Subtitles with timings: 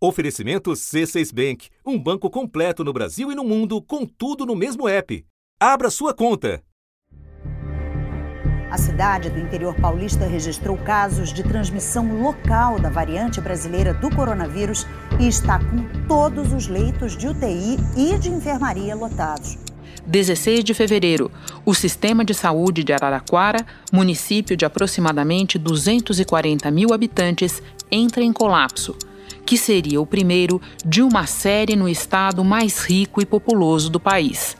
[0.00, 4.88] Oferecimento C6 Bank, um banco completo no Brasil e no mundo, com tudo no mesmo
[4.88, 5.26] app.
[5.58, 6.62] Abra sua conta.
[8.70, 14.86] A cidade do interior paulista registrou casos de transmissão local da variante brasileira do coronavírus
[15.18, 19.58] e está com todos os leitos de UTI e de enfermaria lotados.
[20.06, 21.28] 16 de fevereiro,
[21.66, 27.60] o Sistema de Saúde de Araraquara, município de aproximadamente 240 mil habitantes,
[27.90, 28.96] entra em colapso
[29.48, 34.54] que seria o primeiro de uma série no estado mais rico e populoso do país.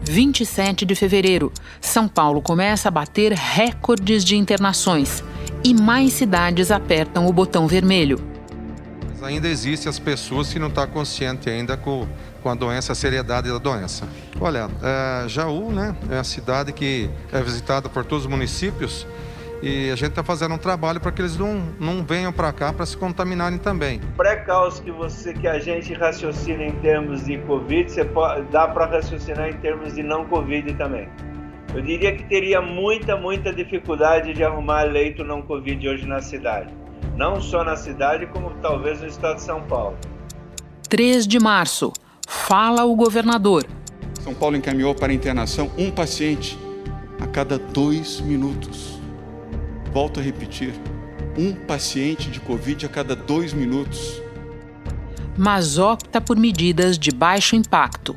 [0.00, 5.22] 27 de fevereiro, São Paulo começa a bater recordes de internações
[5.62, 8.18] e mais cidades apertam o botão vermelho.
[9.10, 12.08] Mas ainda existem as pessoas que não estão tá conscientes ainda com,
[12.42, 14.08] com a doença, a seriedade da doença.
[14.40, 19.06] Olha, é, Jaú né, é a cidade que é visitada por todos os municípios
[19.62, 22.72] e a gente está fazendo um trabalho para que eles não, não venham para cá
[22.72, 24.00] para se contaminarem também.
[24.16, 28.86] Pré-caos que você que a gente raciocina em termos de Covid, você pode, dá para
[28.86, 31.08] raciocinar em termos de não Covid também.
[31.72, 36.74] Eu diria que teria muita, muita dificuldade de arrumar leito não Covid hoje na cidade.
[37.16, 39.96] Não só na cidade, como talvez no estado de São Paulo.
[40.88, 41.92] 3 de março.
[42.26, 43.64] Fala o governador.
[44.20, 46.58] São Paulo encaminhou para internação um paciente
[47.20, 49.01] a cada dois minutos.
[49.92, 50.72] Volto a repetir:
[51.36, 54.20] um paciente de Covid a cada dois minutos.
[55.36, 58.16] Mas opta por medidas de baixo impacto.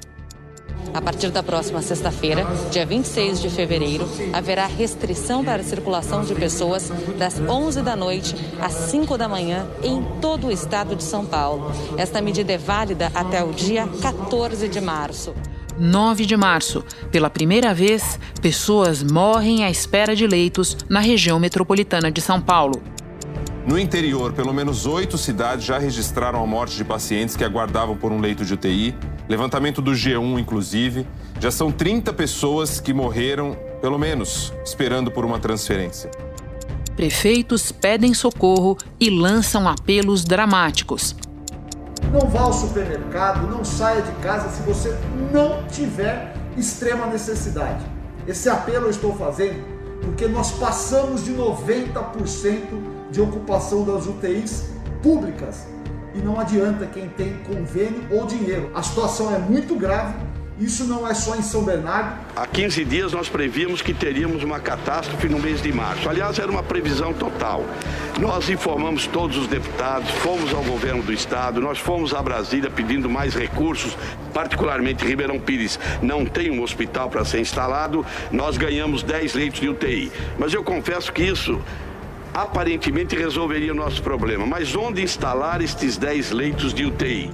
[0.93, 6.33] A partir da próxima sexta-feira, dia 26 de fevereiro, haverá restrição para a circulação de
[6.33, 11.25] pessoas das 11 da noite às 5 da manhã em todo o estado de São
[11.25, 11.69] Paulo.
[11.97, 15.33] Esta medida é válida até o dia 14 de março.
[15.77, 16.83] 9 de março.
[17.11, 22.81] Pela primeira vez, pessoas morrem à espera de leitos na região metropolitana de São Paulo.
[23.67, 28.11] No interior, pelo menos oito cidades já registraram a morte de pacientes que aguardavam por
[28.11, 28.95] um leito de UTI.
[29.27, 31.07] Levantamento do G1, inclusive.
[31.39, 36.11] Já são 30 pessoas que morreram, pelo menos, esperando por uma transferência.
[36.95, 41.15] Prefeitos pedem socorro e lançam apelos dramáticos.
[42.13, 44.95] Não vá ao supermercado, não saia de casa se você
[45.35, 47.85] não tiver extrema necessidade.
[48.25, 49.61] Esse apelo eu estou fazendo
[50.01, 54.69] porque nós passamos de 90% de ocupação das UTIs
[55.03, 55.67] públicas
[56.13, 58.71] e não adianta quem tem convênio ou dinheiro.
[58.73, 60.15] A situação é muito grave
[60.59, 62.17] isso não é só em São Bernardo.
[62.35, 66.07] Há 15 dias nós prevíamos que teríamos uma catástrofe no mês de março.
[66.07, 67.65] Aliás, era uma previsão total.
[68.19, 73.09] Nós informamos todos os deputados, fomos ao governo do estado, nós fomos a Brasília pedindo
[73.09, 73.97] mais recursos,
[74.33, 79.67] particularmente Ribeirão Pires não tem um hospital para ser instalado, nós ganhamos 10 leitos de
[79.67, 80.11] UTI.
[80.39, 81.61] Mas eu confesso que isso
[82.33, 84.45] aparentemente resolveria o nosso problema.
[84.45, 87.29] Mas onde instalar estes 10 leitos de UTI?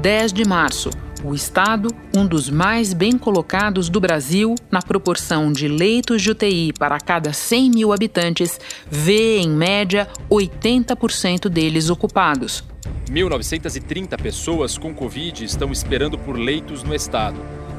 [0.00, 0.90] 10 de março.
[1.24, 6.72] O estado, um dos mais bem colocados do Brasil na proporção de leitos de UTI
[6.76, 8.58] para cada 100 mil habitantes,
[8.90, 12.64] vê, em média, 80% deles ocupados.
[13.08, 17.38] 1.930 pessoas com Covid estão esperando por leitos no estado.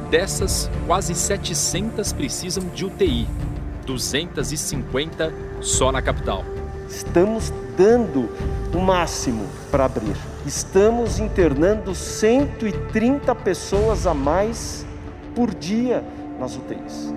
[0.09, 3.27] Dessas, quase 700 precisam de UTI,
[3.85, 6.45] 250 só na capital.
[6.87, 8.29] Estamos dando
[8.73, 10.15] o máximo para abrir.
[10.45, 14.85] Estamos internando 130 pessoas a mais
[15.35, 16.03] por dia
[16.39, 17.13] nas UTIs.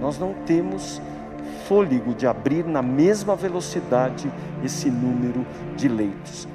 [0.00, 1.00] Nós não temos
[1.66, 4.30] fôlego de abrir na mesma velocidade
[4.62, 5.46] esse número
[5.76, 6.46] de leitos.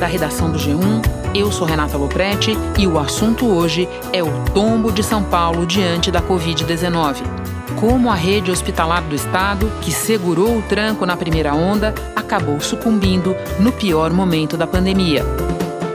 [0.00, 1.02] Da redação do G1,
[1.34, 6.10] eu sou Renata Loprete e o assunto hoje é o tombo de São Paulo diante
[6.10, 11.94] da Covid-19 como a rede hospitalar do estado, que segurou o tranco na primeira onda,
[12.14, 15.24] acabou sucumbindo no pior momento da pandemia.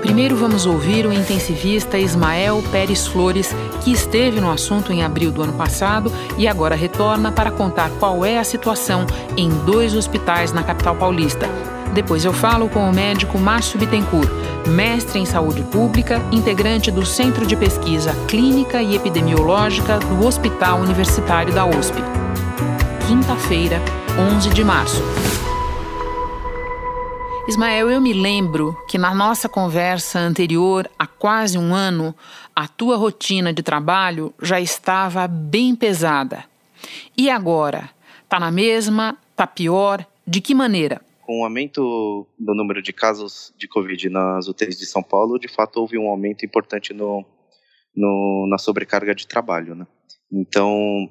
[0.02, 5.44] Primeiro vamos ouvir o intensivista Ismael Pérez Flores, que esteve no assunto em abril do
[5.44, 9.06] ano passado e agora retorna para contar qual é a situação
[9.38, 11.48] em dois hospitais na capital paulista.
[11.94, 14.30] Depois eu falo com o médico Márcio Bittencourt,
[14.68, 21.54] mestre em saúde pública, integrante do Centro de Pesquisa Clínica e Epidemiológica do Hospital Universitário
[21.54, 21.98] da USP.
[23.08, 23.82] Quinta-feira,
[24.36, 25.04] 11 de março.
[27.46, 32.16] Ismael, eu me lembro que na nossa conversa anterior, há quase um ano,
[32.56, 36.46] a tua rotina de trabalho já estava bem pesada.
[37.18, 37.90] E agora?
[38.30, 39.18] Tá na mesma?
[39.36, 40.06] Tá pior?
[40.26, 41.02] De que maneira?
[41.32, 45.48] Com o aumento do número de casos de Covid nas UTIs de São Paulo, de
[45.48, 47.26] fato houve um aumento importante no,
[47.96, 49.88] no, na sobrecarga de trabalho, né?
[50.30, 51.10] Então,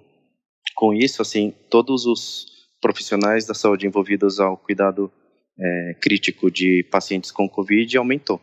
[0.76, 2.44] com isso, assim, todos os
[2.82, 5.11] profissionais da saúde envolvidos ao cuidado
[5.58, 8.38] é, crítico de pacientes com Covid aumentou,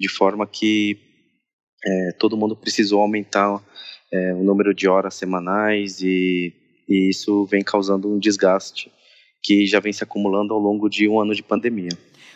[0.00, 0.98] de forma que
[1.86, 3.64] é, todo mundo precisou aumentar
[4.12, 6.52] é, o número de horas semanais e,
[6.88, 8.90] e isso vem causando um desgaste
[9.42, 11.90] que já vem se acumulando ao longo de um ano de pandemia.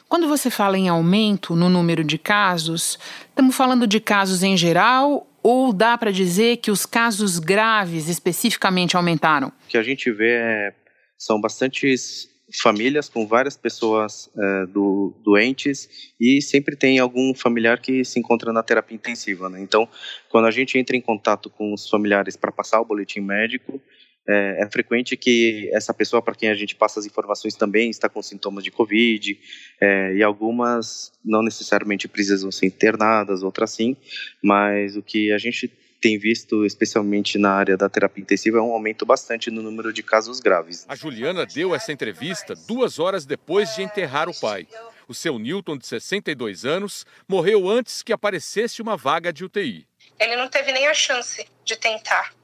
[0.08, 2.98] Quando você fala em aumento no número de casos,
[3.28, 8.96] estamos falando de casos em geral ou dá para dizer que os casos graves especificamente
[8.96, 9.48] aumentaram?
[9.48, 10.74] O que a gente vê é,
[11.18, 12.28] são bastantes
[12.62, 18.52] famílias com várias pessoas é, do, doentes e sempre tem algum familiar que se encontra
[18.52, 19.48] na terapia intensiva.
[19.48, 19.60] Né?
[19.60, 19.88] Então,
[20.28, 23.80] quando a gente entra em contato com os familiares para passar o boletim médico,
[24.26, 28.08] é, é, frequente que essa pessoa para quem a gente passa as informações também está
[28.08, 29.38] com sintomas de Covid,
[29.80, 33.96] é, e algumas não necessariamente precisam ser internadas, outras sim,
[34.42, 38.72] mas o que a gente tem visto, especialmente na área da terapia intensiva, é um
[38.72, 40.84] aumento bastante no número de casos graves.
[40.86, 44.66] A Juliana deu essa entrevista duas horas depois de enterrar o pai.
[45.08, 49.86] O seu Newton, de 62 anos, morreu antes que aparecesse uma vaga de UTI.
[50.20, 52.34] Ele não teve nem a chance de tentar.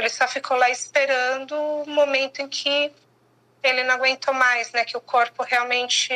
[0.00, 2.90] Ele só ficou lá esperando o momento em que
[3.62, 4.82] ele não aguentou mais, né?
[4.82, 6.10] Que o corpo realmente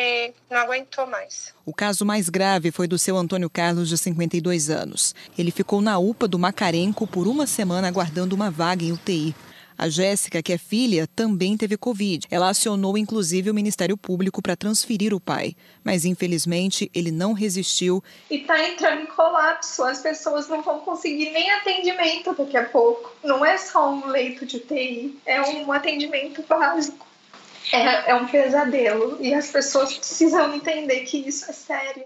[0.50, 1.52] não aguentou mais.
[1.66, 5.14] O caso mais grave foi do seu Antônio Carlos, de 52 anos.
[5.36, 9.34] Ele ficou na UPA do Macarenco por uma semana aguardando uma vaga em UTI.
[9.84, 12.26] A Jéssica, que é filha, também teve Covid.
[12.30, 15.54] Ela acionou inclusive o Ministério Público para transferir o pai,
[15.84, 18.02] mas infelizmente ele não resistiu.
[18.30, 19.84] E está entrando em colapso.
[19.84, 23.12] As pessoas não vão conseguir nem atendimento daqui a pouco.
[23.22, 27.06] Não é só um leito de UTI, é um atendimento básico
[27.70, 32.04] é, é um pesadelo e as pessoas precisam entender que isso é sério.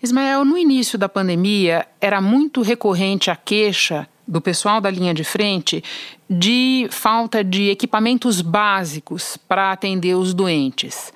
[0.00, 5.24] Ismael, no início da pandemia, era muito recorrente a queixa do pessoal da linha de
[5.24, 5.82] frente
[6.28, 11.12] de falta de equipamentos básicos para atender os doentes.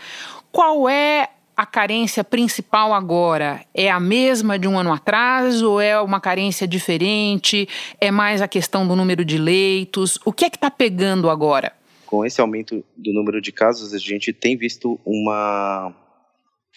[0.52, 3.64] Qual é a carência principal agora?
[3.74, 7.68] É a mesma de um ano atrás ou é uma carência diferente?
[8.00, 10.18] É mais a questão do número de leitos?
[10.24, 11.72] O que é que está pegando agora?
[12.10, 15.94] com esse aumento do número de casos, a gente tem visto uma,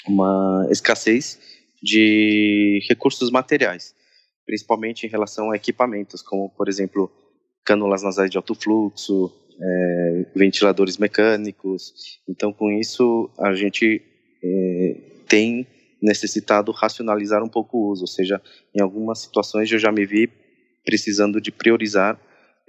[0.07, 1.39] uma escassez
[1.81, 3.95] de recursos materiais,
[4.45, 7.12] principalmente em relação a equipamentos, como, por exemplo,
[7.63, 12.19] cânulas nasais de alto fluxo, é, ventiladores mecânicos.
[12.28, 14.01] Então, com isso, a gente
[14.44, 14.95] é,
[15.28, 15.66] tem
[16.01, 18.42] necessitado racionalizar um pouco o uso, ou seja,
[18.75, 20.30] em algumas situações eu já me vi
[20.84, 22.19] precisando de priorizar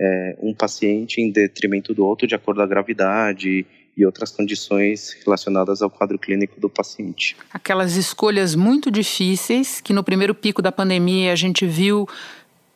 [0.00, 5.82] é, um paciente em detrimento do outro de acordo a gravidade e outras condições relacionadas
[5.82, 7.36] ao quadro clínico do paciente.
[7.52, 12.08] Aquelas escolhas muito difíceis que no primeiro pico da pandemia a gente viu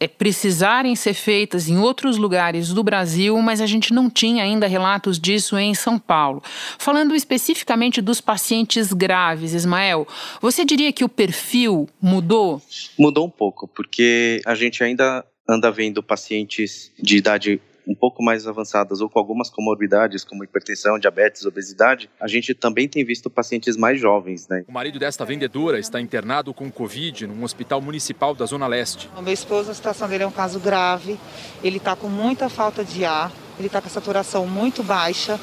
[0.00, 4.67] é, precisarem ser feitas em outros lugares do Brasil, mas a gente não tinha ainda
[4.67, 6.43] relatos disso em São Paulo.
[6.79, 10.06] Falando especificamente dos pacientes graves, Ismael,
[10.41, 12.62] você diria que o perfil mudou?
[12.99, 18.46] Mudou um pouco, porque a gente ainda anda vendo pacientes de idade um pouco mais
[18.46, 23.76] avançadas ou com algumas comorbidades, como hipertensão, diabetes, obesidade, a gente também tem visto pacientes
[23.79, 24.64] mais jovens, né?
[24.69, 29.08] O marido desta vendedora está internado com Covid num hospital municipal da Zona Leste.
[29.17, 31.19] O meu esposo, a situação dele é um caso grave,
[31.64, 35.40] ele está com muita falta de ar, ele está com a saturação muito baixa,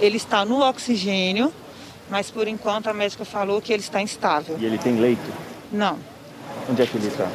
[0.00, 1.52] ele está no oxigênio,
[2.08, 4.56] mas por enquanto a médica falou que ele está instável.
[4.60, 5.32] E ele tem leito?
[5.72, 5.98] Não.
[6.70, 7.28] Onde é que ele está?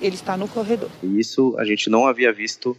[0.00, 0.90] ele está no corredor.
[1.02, 2.76] E isso a gente não havia visto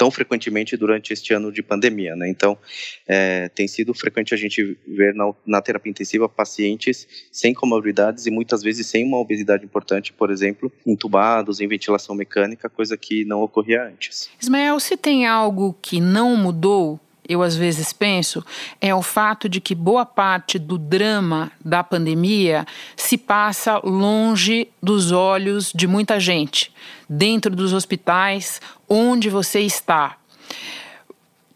[0.00, 2.26] tão frequentemente durante este ano de pandemia, né?
[2.26, 2.56] Então,
[3.06, 8.30] é, tem sido frequente a gente ver na, na, terapia intensiva pacientes sem comorbidades e
[8.30, 13.42] muitas vezes sem uma obesidade importante, por exemplo, entubados, em ventilação mecânica, coisa que não
[13.42, 14.30] ocorria antes.
[14.40, 16.98] Ismael, se tem algo que não mudou
[17.28, 18.44] eu às vezes penso
[18.80, 25.12] é o fato de que boa parte do drama da pandemia se passa longe dos
[25.12, 26.72] olhos de muita gente,
[27.08, 30.16] dentro dos hospitais onde você está.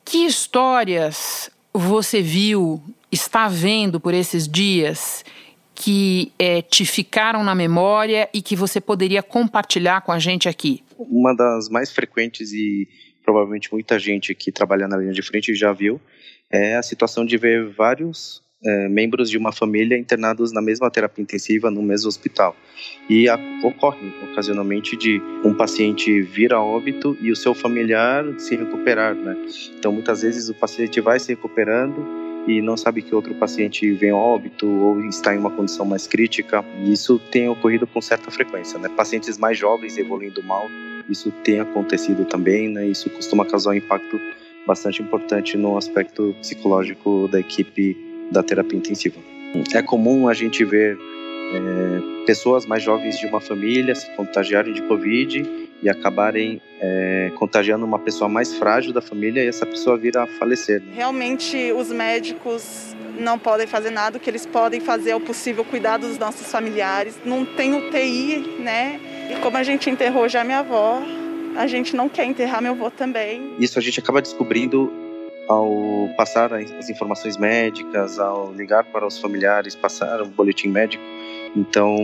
[0.04, 5.24] Que histórias você viu, está vendo por esses dias
[5.74, 10.84] que é, te ficaram na memória e que você poderia compartilhar com a gente aqui?
[10.96, 12.88] Uma das mais frequentes e
[13.24, 16.00] provavelmente muita gente que trabalha na linha de frente já viu,
[16.50, 21.22] é a situação de ver vários é, membros de uma família internados na mesma terapia
[21.22, 22.54] intensiva no mesmo hospital.
[23.08, 28.56] E a, ocorre ocasionalmente de um paciente vir a óbito e o seu familiar se
[28.56, 29.36] recuperar, né?
[29.78, 34.10] Então muitas vezes o paciente vai se recuperando e não sabe que outro paciente vem
[34.10, 36.64] a óbito ou está em uma condição mais crítica.
[36.82, 38.88] E isso tem ocorrido com certa frequência, né?
[38.88, 40.70] Pacientes mais jovens evoluindo mal
[41.08, 42.86] isso tem acontecido também, né?
[42.86, 44.20] Isso costuma causar um impacto
[44.66, 47.96] bastante importante no aspecto psicológico da equipe
[48.30, 49.16] da terapia intensiva.
[49.74, 54.82] É comum a gente ver é, pessoas mais jovens de uma família se contagiarem de
[54.82, 60.16] Covid e acabarem é, contagiando uma pessoa mais frágil da família e essa pessoa vir
[60.16, 60.82] a falecer.
[60.94, 65.64] Realmente, os médicos não podem fazer nada, o que eles podem fazer é o possível
[65.64, 67.16] cuidar dos nossos familiares.
[67.24, 69.00] Não tem UTI, né?
[69.30, 71.00] E como a gente enterrou já minha avó,
[71.56, 73.54] a gente não quer enterrar meu avô também.
[73.58, 74.92] Isso a gente acaba descobrindo
[75.48, 81.02] ao passar as informações médicas, ao ligar para os familiares, passar o boletim médico.
[81.54, 81.96] Então,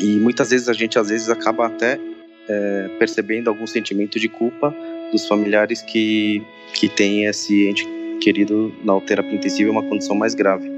[0.00, 1.98] e muitas vezes a gente às vezes acaba até
[2.48, 4.74] é, percebendo algum sentimento de culpa
[5.10, 6.42] dos familiares que
[6.74, 7.86] que têm esse ente
[8.22, 10.70] querido na terapia intensiva uma condição mais grave.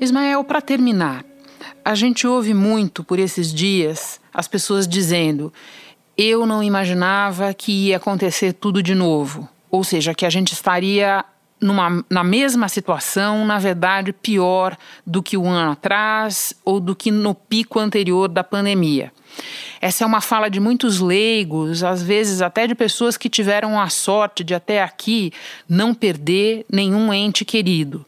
[0.00, 1.24] Ismael, para terminar,
[1.84, 5.52] a gente ouve muito por esses dias as pessoas dizendo:
[6.16, 9.48] eu não imaginava que ia acontecer tudo de novo.
[9.70, 11.24] Ou seja, que a gente estaria
[11.64, 17.10] numa, na mesma situação, na verdade, pior do que o ano atrás ou do que
[17.10, 19.10] no pico anterior da pandemia.
[19.80, 23.88] Essa é uma fala de muitos leigos, às vezes até de pessoas que tiveram a
[23.88, 25.32] sorte de até aqui
[25.66, 28.04] não perder nenhum ente querido.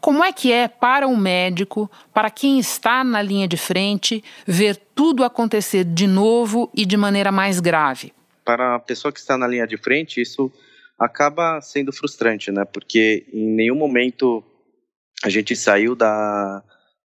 [0.00, 4.76] Como é que é para o médico, para quem está na linha de frente, ver
[4.94, 8.14] tudo acontecer de novo e de maneira mais grave?
[8.44, 10.50] Para a pessoa que está na linha de frente, isso
[10.98, 12.64] acaba sendo frustrante, né?
[12.64, 14.42] Porque em nenhum momento
[15.24, 16.62] a gente saiu da,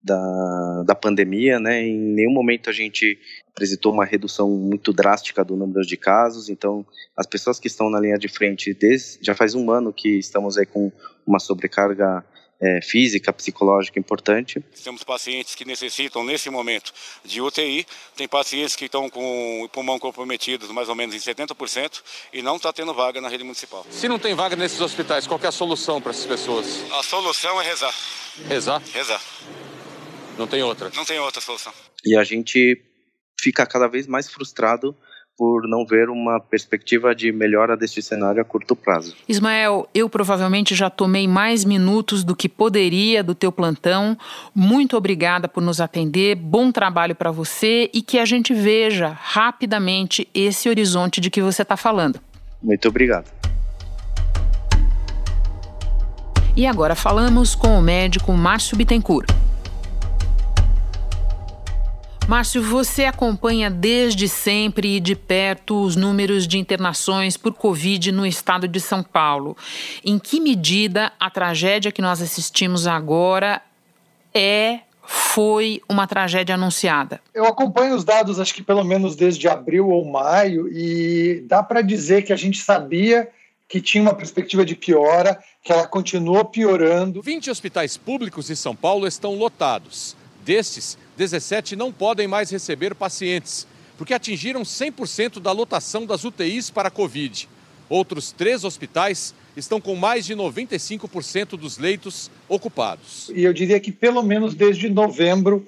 [0.02, 1.82] da, da pandemia, né?
[1.82, 3.18] Em nenhum momento a gente
[3.50, 6.48] apresentou uma redução muito drástica do número de casos.
[6.48, 6.84] Então,
[7.16, 10.58] as pessoas que estão na linha de frente, desde, já faz um ano que estamos
[10.58, 10.92] aí com
[11.26, 12.24] uma sobrecarga
[12.64, 14.58] é, física, psicológica importante.
[14.82, 19.98] Temos pacientes que necessitam, nesse momento, de UTI, tem pacientes que estão com o pulmão
[19.98, 22.02] comprometido mais ou menos em 70%
[22.32, 23.86] e não está tendo vaga na rede municipal.
[23.90, 26.90] Se não tem vaga nesses hospitais, qual é a solução para essas pessoas?
[26.92, 27.94] A solução é rezar.
[28.48, 28.82] Rezar?
[28.94, 29.20] Rezar.
[30.38, 30.90] Não tem outra?
[30.94, 31.72] Não tem outra solução.
[32.02, 32.82] E a gente
[33.38, 34.96] fica cada vez mais frustrado
[35.36, 39.16] por não ver uma perspectiva de melhora deste cenário a curto prazo.
[39.28, 44.16] Ismael, eu provavelmente já tomei mais minutos do que poderia do teu plantão.
[44.54, 46.36] Muito obrigada por nos atender.
[46.36, 51.62] Bom trabalho para você e que a gente veja rapidamente esse horizonte de que você
[51.62, 52.20] está falando.
[52.62, 53.30] Muito obrigado.
[56.56, 59.43] E agora falamos com o médico Márcio Bittencourt.
[62.26, 68.24] Márcio, você acompanha desde sempre e de perto os números de internações por Covid no
[68.24, 69.54] estado de São Paulo.
[70.02, 73.60] Em que medida a tragédia que nós assistimos agora
[74.32, 77.20] é foi uma tragédia anunciada?
[77.34, 81.82] Eu acompanho os dados, acho que pelo menos desde abril ou maio, e dá para
[81.82, 83.28] dizer que a gente sabia
[83.68, 87.20] que tinha uma perspectiva de piora, que ela continuou piorando.
[87.20, 90.16] 20 hospitais públicos de São Paulo estão lotados.
[90.42, 93.66] Destes, 17 não podem mais receber pacientes,
[93.96, 97.48] porque atingiram 100% da lotação das UTIs para a Covid.
[97.88, 103.30] Outros três hospitais estão com mais de 95% dos leitos ocupados.
[103.34, 105.66] E eu diria que pelo menos desde novembro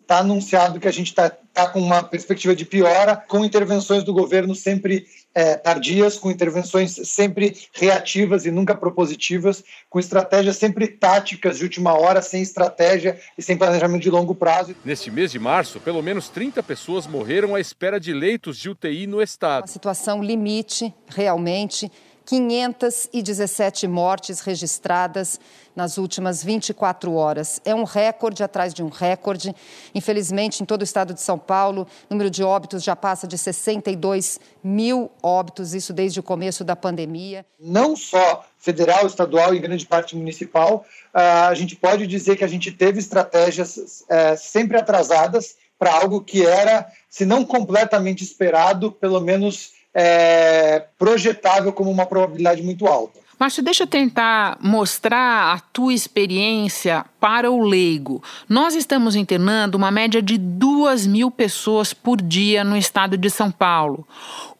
[0.00, 4.12] está anunciado que a gente está tá com uma perspectiva de piora, com intervenções do
[4.12, 11.58] governo sempre é, tardias, com intervenções sempre reativas e nunca propositivas, com estratégias sempre táticas
[11.58, 14.74] de última hora, sem estratégia e sem planejamento de longo prazo.
[14.82, 19.06] Neste mês de março, pelo menos 30 pessoas morreram à espera de leitos de UTI
[19.06, 19.64] no estado.
[19.64, 21.92] Uma situação limite, realmente.
[22.26, 25.38] 517 mortes registradas
[25.76, 27.60] nas últimas 24 horas.
[27.64, 29.54] É um recorde atrás de um recorde.
[29.94, 33.38] Infelizmente, em todo o estado de São Paulo, o número de óbitos já passa de
[33.38, 37.46] 62 mil óbitos, isso desde o começo da pandemia.
[37.60, 42.48] Não só federal, estadual e grande parte municipal, ah, a gente pode dizer que a
[42.48, 49.20] gente teve estratégias eh, sempre atrasadas para algo que era, se não completamente esperado, pelo
[49.20, 53.18] menos é, projetável como uma probabilidade muito alta.
[53.38, 58.22] Márcio, deixa eu tentar mostrar a tua experiência para o leigo.
[58.48, 63.50] Nós estamos internando uma média de duas mil pessoas por dia no estado de São
[63.50, 64.06] Paulo.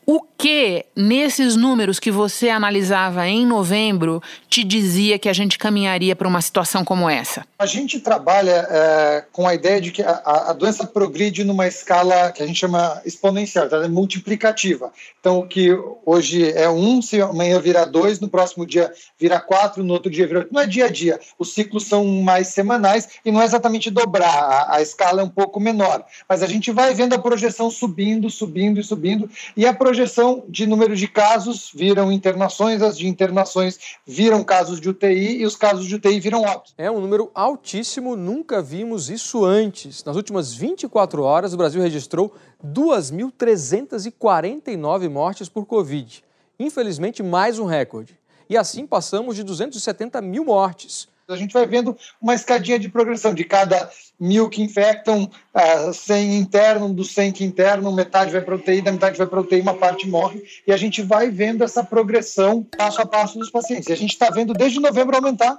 [0.08, 6.14] O que, nesses números que você analisava em novembro, te dizia que a gente caminharia
[6.14, 7.44] para uma situação como essa?
[7.58, 12.30] A gente trabalha é, com a ideia de que a, a, doença progride numa escala
[12.30, 13.88] que a gente chama exponencial, tá?
[13.88, 14.92] multiplicativa.
[15.18, 19.82] Então, o que hoje é um, se amanhã virar dois, no próximo dia virar quatro,
[19.82, 20.46] no outro dia virar.
[20.52, 21.18] Não é dia a dia.
[21.36, 24.28] Os ciclos são mais semanais e não é exatamente dobrar.
[24.28, 26.04] A, a escala é um pouco menor.
[26.28, 29.28] Mas a gente vai vendo a projeção subindo, subindo e subindo.
[29.56, 34.78] E a projeção projeção de número de casos viram internações, as de internações viram casos
[34.78, 36.74] de UTI e os casos de UTI viram óbitos.
[36.76, 40.04] É um número altíssimo, nunca vimos isso antes.
[40.04, 46.22] Nas últimas 24 horas, o Brasil registrou 2.349 mortes por Covid.
[46.60, 48.20] Infelizmente, mais um recorde.
[48.50, 51.08] E assim passamos de 270 mil mortes.
[51.28, 53.34] A gente vai vendo uma escadinha de progressão.
[53.34, 58.54] De cada mil que infectam, uh, 100 interno, dos 100 que internam, metade vai para
[58.54, 60.42] UTI, da metade vai para UTI, uma parte morre.
[60.66, 63.88] E a gente vai vendo essa progressão passo a passo dos pacientes.
[63.88, 65.58] E a gente está vendo desde novembro aumentar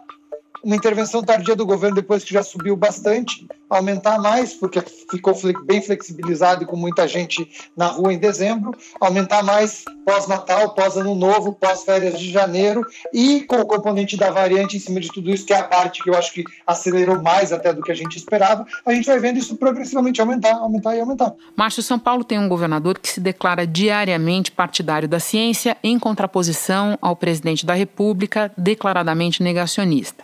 [0.63, 5.33] uma intervenção tardia do governo, depois que já subiu bastante, aumentar mais, porque ficou
[5.65, 11.53] bem flexibilizado e com muita gente na rua em dezembro, aumentar mais pós-Natal, pós-Ano Novo,
[11.53, 12.81] pós-férias de janeiro,
[13.13, 16.01] e com o componente da variante em cima de tudo isso, que é a parte
[16.01, 19.19] que eu acho que acelerou mais até do que a gente esperava, a gente vai
[19.19, 21.33] vendo isso progressivamente aumentar, aumentar e aumentar.
[21.55, 26.97] Márcio São Paulo tem um governador que se declara diariamente partidário da ciência, em contraposição
[27.01, 30.23] ao presidente da República, declaradamente negacionista.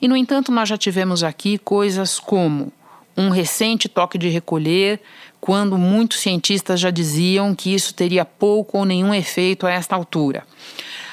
[0.00, 2.72] E, no entanto, nós já tivemos aqui coisas como
[3.16, 5.00] um recente toque de recolher,
[5.40, 10.44] quando muitos cientistas já diziam que isso teria pouco ou nenhum efeito a esta altura.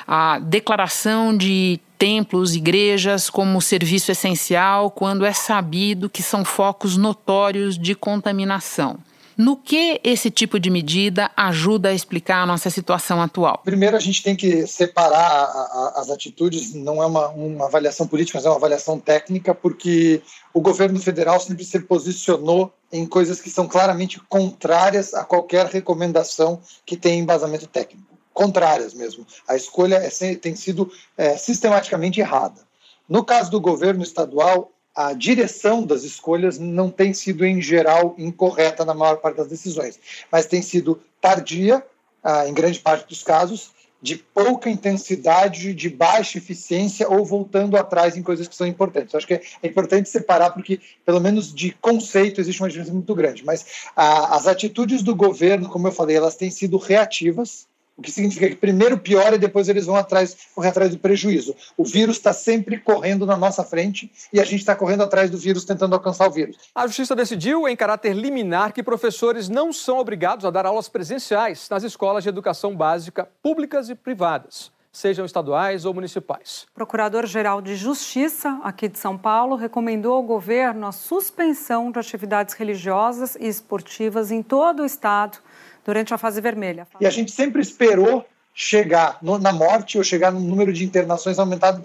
[0.06, 7.78] A declaração de templos, igrejas como serviço essencial, quando é sabido que são focos notórios
[7.78, 9.00] de contaminação.
[9.38, 13.62] No que esse tipo de medida ajuda a explicar a nossa situação atual?
[13.64, 18.08] Primeiro, a gente tem que separar a, a, as atitudes, não é uma, uma avaliação
[18.08, 23.40] política, mas é uma avaliação técnica, porque o governo federal sempre se posicionou em coisas
[23.40, 28.18] que são claramente contrárias a qualquer recomendação que tenha embasamento técnico.
[28.34, 29.24] Contrárias mesmo.
[29.48, 32.66] A escolha é, tem sido é, sistematicamente errada.
[33.08, 38.84] No caso do governo estadual, a direção das escolhas não tem sido, em geral, incorreta
[38.84, 40.00] na maior parte das decisões,
[40.32, 41.86] mas tem sido tardia,
[42.24, 43.70] ah, em grande parte dos casos,
[44.02, 49.14] de pouca intensidade, de baixa eficiência ou voltando atrás em coisas que são importantes.
[49.14, 53.14] Eu acho que é importante separar, porque, pelo menos de conceito, existe uma diferença muito
[53.14, 53.46] grande.
[53.46, 57.67] Mas ah, as atitudes do governo, como eu falei, elas têm sido reativas,
[57.98, 61.56] o que significa que primeiro piora e depois eles vão atrás, correr atrás do prejuízo.
[61.76, 65.38] O vírus está sempre correndo na nossa frente e a gente está correndo atrás do
[65.38, 66.56] vírus, tentando alcançar o vírus.
[66.76, 71.68] A Justiça decidiu, em caráter liminar, que professores não são obrigados a dar aulas presenciais
[71.70, 76.66] nas escolas de educação básica públicas e privadas sejam estaduais ou municipais.
[76.72, 82.56] O Procurador-Geral de Justiça, aqui de São Paulo, recomendou ao governo a suspensão de atividades
[82.56, 85.38] religiosas e esportivas em todo o estado
[85.88, 86.86] durante a fase vermelha.
[87.00, 91.38] E a gente sempre esperou chegar no, na morte ou chegar no número de internações
[91.38, 91.80] aumentado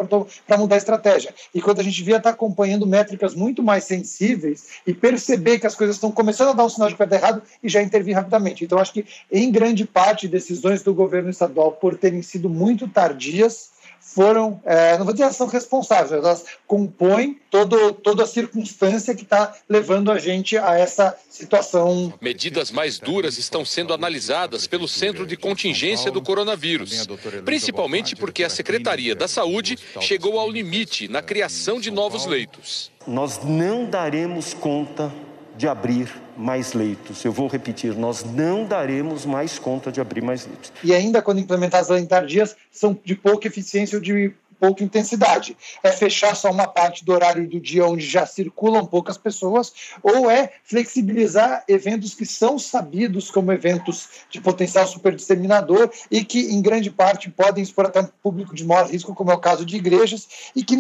[0.47, 1.33] para mudar a estratégia.
[1.55, 5.67] E quando a gente via estar tá acompanhando métricas muito mais sensíveis e perceber que
[5.67, 8.17] as coisas estão começando a dar um sinal de que vai errado e já intervir
[8.17, 8.65] rapidamente.
[8.65, 13.72] Então, acho que, em grande parte, decisões do governo estadual, por terem sido muito tardias,
[14.15, 19.23] foram, é, não vou dizer elas são responsáveis, elas compõem todo, toda a circunstância que
[19.23, 22.13] está levando a gente a essa situação.
[22.21, 27.07] Medidas mais duras estão sendo analisadas pelo Centro de Contingência do Coronavírus,
[27.45, 32.91] principalmente porque a Secretaria da Saúde chegou ao limite na criação de novos leitos.
[33.07, 35.13] Nós não daremos conta
[35.57, 37.25] de abrir mais leitos.
[37.25, 40.73] Eu vou repetir, nós não daremos mais conta de abrir mais leitos.
[40.83, 45.57] E ainda quando implementadas as tardias, são de pouca eficiência ou de pouca intensidade.
[45.83, 50.31] É fechar só uma parte do horário do dia onde já circulam poucas pessoas, ou
[50.31, 56.93] é flexibilizar eventos que são sabidos como eventos de potencial superdisseminador e que, em grande
[56.93, 60.29] parte, podem expor até um público de maior risco, como é o caso de igrejas,
[60.55, 60.77] e que,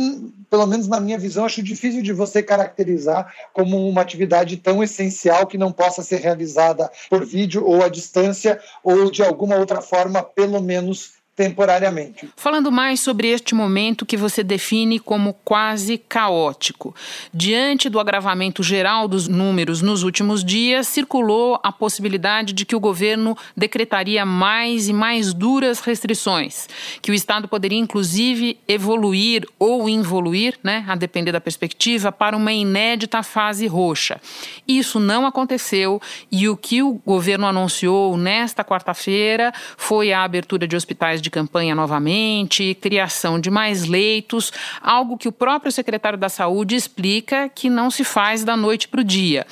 [0.49, 5.45] pelo menos na minha visão, acho difícil de você caracterizar como uma atividade tão essencial
[5.45, 10.23] que não possa ser realizada por vídeo ou à distância, ou de alguma outra forma,
[10.23, 12.29] pelo menos temporariamente.
[12.37, 16.95] Falando mais sobre este momento que você define como quase caótico.
[17.35, 22.81] Diante do agravamento geral dos números nos últimos dias, circulou a possibilidade de que o
[22.81, 26.69] governo decretaria mais e mais duras restrições,
[27.01, 32.53] que o Estado poderia inclusive evoluir ou involuir, né, a depender da perspectiva, para uma
[32.53, 34.21] inédita fase roxa.
[34.67, 36.01] Isso não aconteceu
[36.31, 41.75] e o que o governo anunciou nesta quarta-feira foi a abertura de hospitais de campanha
[41.75, 47.91] novamente, criação de mais leitos, algo que o próprio secretário da Saúde explica que não
[47.91, 49.47] se faz da noite para o dia.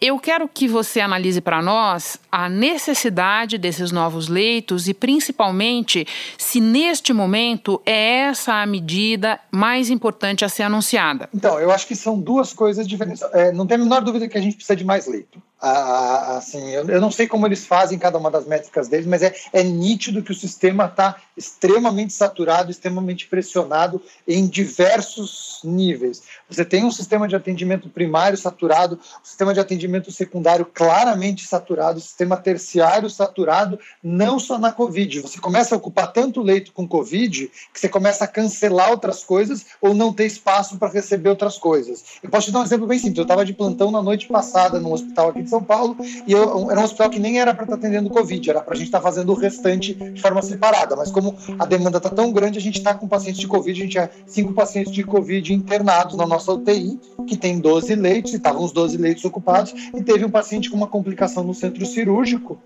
[0.00, 6.06] Eu quero que você analise para nós a necessidade desses novos leitos e, principalmente,
[6.38, 11.28] se neste momento é essa a medida mais importante a ser anunciada.
[11.34, 13.22] Então, eu acho que são duas coisas diferentes.
[13.32, 15.42] É, não tem a menor dúvida que a gente precisa de mais leito.
[15.58, 19.34] Assim, eu, eu, não sei como eles fazem cada uma das métricas deles, mas é,
[19.52, 26.22] é nítido que o sistema está extremamente saturado, extremamente pressionado em diversos níveis.
[26.48, 31.98] Você tem um sistema de atendimento primário saturado, um sistema de atendimento secundário claramente saturado,
[31.98, 35.22] um sistema terciário saturado, não só na Covid.
[35.22, 39.66] Você começa a ocupar tanto leito com Covid que você começa a cancelar outras coisas
[39.80, 42.04] ou não ter espaço para receber outras coisas.
[42.22, 43.18] Eu posso te dar um exemplo bem simples.
[43.18, 46.80] Eu estava de plantão na noite passada num hospital aqui São Paulo e eu, era
[46.80, 48.98] um hospital que nem era para estar tá atendendo Covid, era para a gente estar
[48.98, 50.96] tá fazendo o restante de forma separada.
[50.96, 53.84] Mas como a demanda está tão grande, a gente está com pacientes de Covid, a
[53.84, 58.36] gente tinha cinco pacientes de Covid internados na nossa UTI, que tem 12 leitos, e
[58.36, 62.58] estavam os 12 leitos ocupados, e teve um paciente com uma complicação no centro cirúrgico,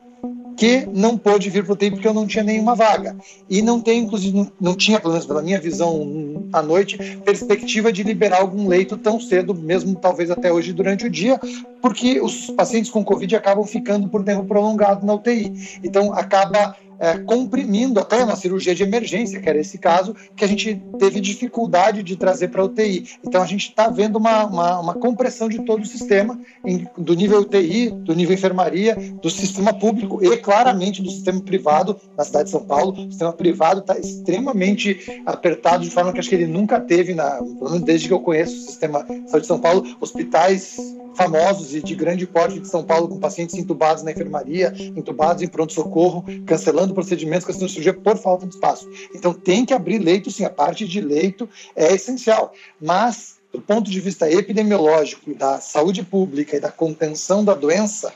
[0.57, 3.17] que não pôde vir para o UTI porque eu não tinha nenhuma vaga.
[3.49, 8.03] E não tem, inclusive, não tinha, pelo menos pela minha visão à noite, perspectiva de
[8.03, 11.41] liberar algum leito tão cedo, mesmo talvez até hoje durante o dia,
[11.81, 15.81] porque os pacientes com Covid acabam ficando por tempo prolongado na UTI.
[15.83, 20.49] Então, acaba é, comprimindo até uma cirurgia de emergência, que era esse caso, que a
[20.49, 23.09] gente teve dificuldade de trazer para a UTI.
[23.25, 27.15] Então a gente está vendo uma, uma, uma, compressão de todo o sistema, em, do
[27.15, 32.45] nível UTI, do nível enfermaria, do sistema público e claramente do sistema privado na cidade
[32.45, 32.93] de São Paulo.
[32.93, 37.41] O sistema privado está extremamente apertado, de forma que acho que ele nunca teve, na,
[37.83, 40.77] desde que eu conheço o sistema de saúde de São Paulo, hospitais
[41.15, 45.49] famosos e de grande porte de São Paulo com pacientes entubados na enfermaria, entubados em
[45.49, 48.89] pronto-socorro, cancelando procedimentos, cancelando cirurgia por falta de espaço.
[49.15, 52.53] Então tem que abrir leito, sim, a parte de leito é essencial.
[52.81, 58.13] Mas, do ponto de vista epidemiológico, da saúde pública e da contenção da doença,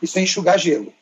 [0.00, 0.92] isso é enxugar gelo.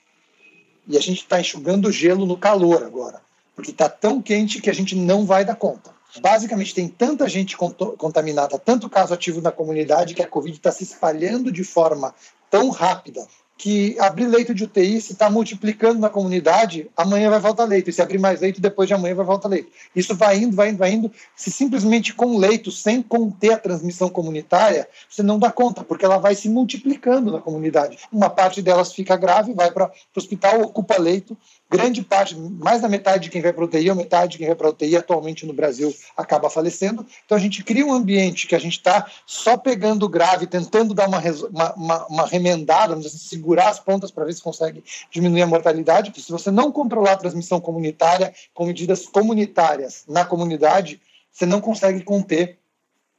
[0.86, 3.20] E a gente está enxugando gelo no calor agora,
[3.56, 5.94] porque está tão quente que a gente não vai dar conta.
[6.20, 10.84] Basicamente, tem tanta gente contaminada, tanto caso ativo na comunidade, que a Covid está se
[10.84, 12.14] espalhando de forma
[12.48, 17.68] tão rápida que abrir leito de UTI, se está multiplicando na comunidade, amanhã vai faltar
[17.68, 17.88] leito.
[17.88, 19.70] E se abrir mais leito, depois de amanhã vai faltar leito.
[19.94, 21.10] Isso vai indo, vai indo, vai indo.
[21.36, 26.18] Se simplesmente com leito, sem conter a transmissão comunitária, você não dá conta, porque ela
[26.18, 27.98] vai se multiplicando na comunidade.
[28.12, 31.36] Uma parte delas fica grave, vai para o hospital, ocupa leito,
[31.76, 34.56] grande parte, mais da metade de quem vai para UTI, ou metade de quem vai
[34.56, 37.04] para UTI atualmente no Brasil acaba falecendo.
[37.24, 41.08] Então a gente cria um ambiente que a gente está só pegando grave, tentando dar
[41.08, 45.46] uma, uma, uma, uma remendada, assim, segurar as pontas para ver se consegue diminuir a
[45.46, 46.10] mortalidade.
[46.10, 51.60] Porque se você não controlar a transmissão comunitária com medidas comunitárias na comunidade, você não
[51.60, 52.58] consegue conter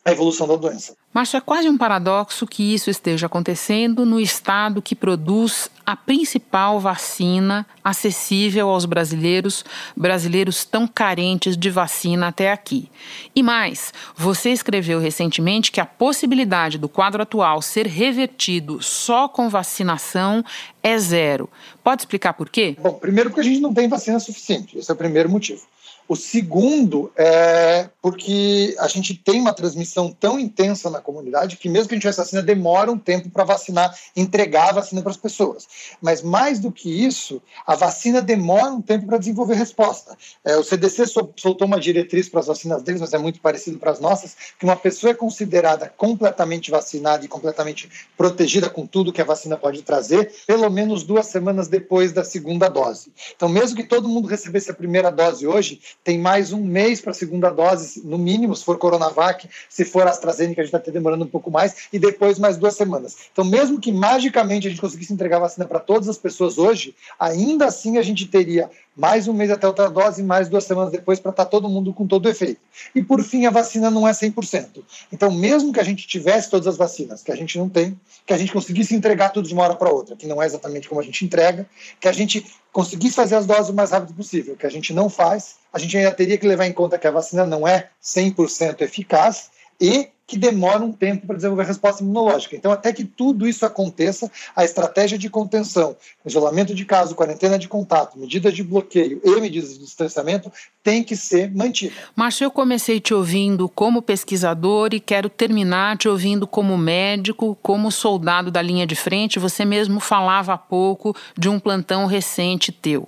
[0.05, 0.95] a evolução da doença.
[1.11, 6.79] Márcio, é quase um paradoxo que isso esteja acontecendo no estado que produz a principal
[6.79, 9.65] vacina acessível aos brasileiros,
[9.97, 12.87] brasileiros tão carentes de vacina até aqui.
[13.35, 19.49] E mais, você escreveu recentemente que a possibilidade do quadro atual ser revertido só com
[19.49, 20.45] vacinação
[20.83, 21.49] é zero.
[21.83, 22.75] Pode explicar por quê?
[22.79, 24.77] Bom, primeiro porque a gente não tem vacina suficiente.
[24.77, 25.63] Esse é o primeiro motivo.
[26.07, 31.87] O segundo é porque a gente tem uma transmissão tão intensa na comunidade que, mesmo
[31.87, 35.17] que a gente tivesse vacina, demora um tempo para vacinar, entregar a vacina para as
[35.17, 35.67] pessoas.
[35.99, 40.15] Mas, mais do que isso, a vacina demora um tempo para desenvolver resposta.
[40.43, 43.91] É, o CDC soltou uma diretriz para as vacinas deles, mas é muito parecido para
[43.91, 49.21] as nossas, que uma pessoa é considerada completamente vacinada e completamente protegida com tudo que
[49.21, 53.11] a vacina pode trazer, pelo menos duas semanas depois da segunda dose.
[53.35, 57.11] Então, mesmo que todo mundo recebesse a primeira dose hoje, tem mais um mês para
[57.11, 61.25] a segunda dose, no mínimo, se for Coronavac, se for AstraZeneca, a gente está demorando
[61.25, 63.15] um pouco mais, e depois mais duas semanas.
[63.31, 67.65] Então, mesmo que magicamente a gente conseguisse entregar vacina para todas as pessoas hoje, ainda
[67.65, 71.31] assim a gente teria mais um mês até outra dose, mais duas semanas depois para
[71.31, 72.61] estar tá todo mundo com todo o efeito.
[72.93, 74.83] E por fim, a vacina não é 100%.
[75.11, 78.33] Então, mesmo que a gente tivesse todas as vacinas, que a gente não tem, que
[78.33, 81.01] a gente conseguisse entregar tudo de uma hora para outra, que não é exatamente como
[81.01, 81.67] a gente entrega,
[81.99, 85.09] que a gente conseguisse fazer as doses o mais rápido possível, que a gente não
[85.09, 88.81] faz, a gente ainda teria que levar em conta que a vacina não é 100%
[88.81, 92.55] eficaz e que demora um tempo para desenvolver a resposta imunológica.
[92.55, 97.67] Então, até que tudo isso aconteça, a estratégia de contenção, isolamento de caso, quarentena de
[97.67, 100.51] contato, medidas de bloqueio e medidas de distanciamento
[100.83, 101.93] tem que ser mantida.
[102.15, 107.91] Márcio, eu comecei te ouvindo como pesquisador e quero terminar te ouvindo como médico, como
[107.91, 109.37] soldado da linha de frente.
[109.37, 113.07] Você mesmo falava há pouco de um plantão recente teu.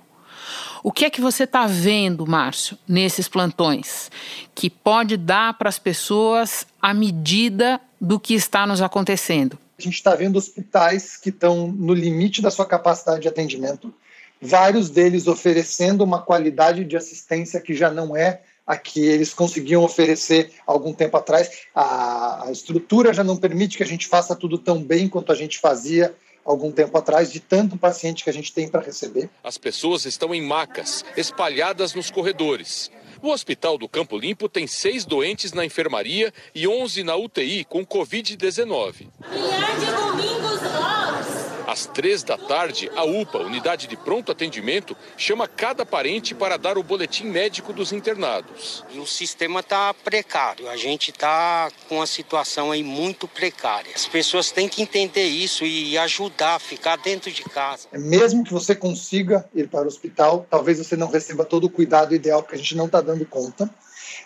[0.82, 4.10] O que é que você está vendo, Márcio, nesses plantões,
[4.54, 9.58] que pode dar para as pessoas a medida do que está nos acontecendo?
[9.78, 13.94] A gente está vendo hospitais que estão no limite da sua capacidade de atendimento,
[14.40, 19.82] vários deles oferecendo uma qualidade de assistência que já não é a que eles conseguiam
[19.82, 21.62] oferecer algum tempo atrás.
[21.74, 25.58] A, estrutura já não permite que a gente faça tudo tão bem quanto a gente
[25.58, 26.14] fazia
[26.50, 29.28] algum tempo atrás, de tanto paciente que a gente tem para receber.
[29.44, 32.90] As pessoas estão em macas, espalhadas nos corredores.
[33.20, 37.84] O Hospital do Campo Limpo tem seis doentes na enfermaria e 11 na UTI com
[37.84, 39.08] Covid-19.
[41.68, 46.78] Às três da tarde, a UPA, Unidade de Pronto Atendimento, chama cada parente para dar
[46.78, 48.82] o boletim médico dos internados.
[48.96, 53.92] O sistema está precário, a gente está com uma situação aí muito precária.
[53.94, 57.86] As pessoas têm que entender isso e ajudar a ficar dentro de casa.
[57.92, 62.14] Mesmo que você consiga ir para o hospital, talvez você não receba todo o cuidado
[62.14, 63.68] ideal, porque a gente não está dando conta.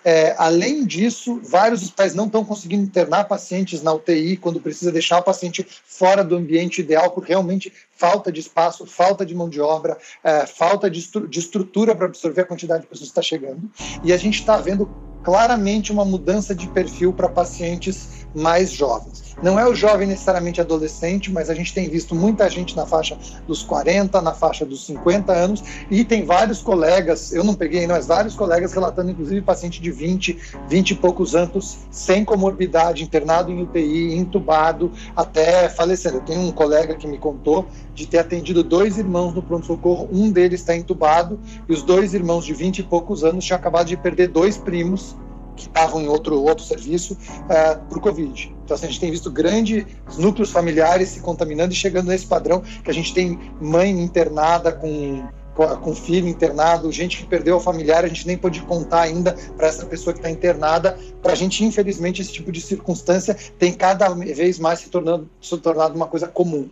[0.04, 5.18] É, além disso, vários hospitais não estão conseguindo internar pacientes na UTI quando precisa deixar
[5.18, 9.60] o paciente fora do ambiente ideal, por realmente falta de espaço, falta de mão de
[9.60, 13.22] obra, é, falta de, estru de estrutura para absorver a quantidade de pessoas que está
[13.22, 13.70] chegando.
[14.02, 19.22] E a gente está vendo claramente uma mudança de perfil para pacientes mais jovens.
[19.42, 23.18] Não é o jovem necessariamente adolescente, mas a gente tem visto muita gente na faixa
[23.46, 28.06] dos 40, na faixa dos 50 anos, e tem vários colegas, eu não peguei, mas
[28.06, 33.62] vários colegas relatando, inclusive, paciente de 20, 20 e poucos anos, sem comorbidade, internado em
[33.62, 36.18] UTI, entubado, até falecendo.
[36.18, 40.30] Eu tenho um colega que me contou de ter atendido dois irmãos no pronto-socorro, um
[40.30, 43.96] deles está entubado, e os dois irmãos de 20 e poucos anos tinham acabado de
[43.96, 45.11] perder dois primos
[45.56, 48.54] que estavam em outro, outro serviço uh, por Covid.
[48.64, 49.84] Então, assim, a gente tem visto grandes
[50.16, 55.26] núcleos familiares se contaminando e chegando nesse padrão que a gente tem mãe internada com,
[55.54, 59.66] com filho internado, gente que perdeu o familiar, a gente nem pode contar ainda para
[59.66, 60.98] essa pessoa que está internada.
[61.22, 65.56] Para a gente, infelizmente, esse tipo de circunstância tem cada vez mais se tornando, se
[65.58, 66.68] tornado uma coisa comum.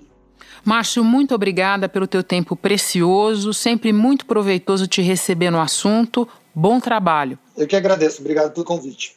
[0.65, 6.29] Márcio, muito obrigada pelo teu tempo precioso, sempre muito proveitoso te receber no assunto.
[6.63, 7.39] Bom trabalho.
[7.57, 8.21] Eu que agradeço.
[8.21, 9.17] Obrigado pelo convite.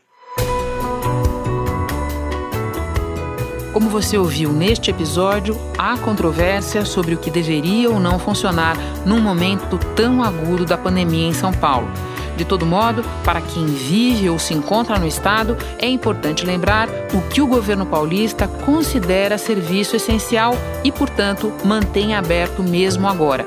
[3.73, 9.19] Como você ouviu neste episódio, há controvérsia sobre o que deveria ou não funcionar num
[9.19, 11.91] momento tão agudo da pandemia em São Paulo.
[12.37, 17.21] De todo modo, para quem vive ou se encontra no estado, é importante lembrar o
[17.27, 23.45] que o governo paulista considera serviço essencial e, portanto, mantém aberto mesmo agora.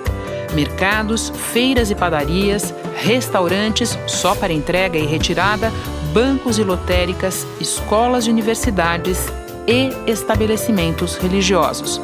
[0.55, 5.71] Mercados, feiras e padarias, restaurantes só para entrega e retirada,
[6.13, 9.27] bancos e lotéricas, escolas e universidades
[9.67, 12.01] e estabelecimentos religiosos.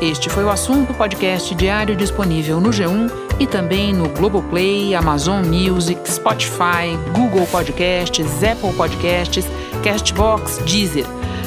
[0.00, 6.00] Este foi o assunto podcast diário disponível no G1 e também no Globoplay, Amazon Music,
[6.10, 9.46] Spotify, Google Podcasts, Apple Podcasts,
[9.82, 11.06] Castbox, Deezer.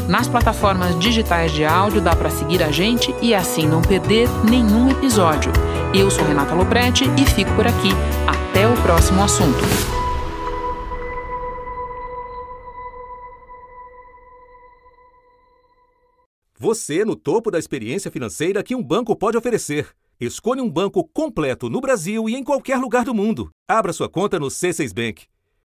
[0.10, 4.90] Nas plataformas digitais de áudio dá para seguir a gente e assim não perder nenhum
[4.90, 5.52] episódio.
[5.94, 7.90] Eu sou Renata Loprete e fico por aqui.
[8.28, 9.60] Até o próximo assunto.
[16.58, 19.90] Você no topo da experiência financeira que um banco pode oferecer.
[20.20, 23.52] Escolha um banco completo no Brasil e em qualquer lugar do mundo.
[23.70, 25.29] Abra sua conta no C6 Bank.